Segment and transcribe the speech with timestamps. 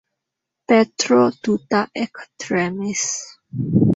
[0.71, 3.07] Petro tuta ektremis.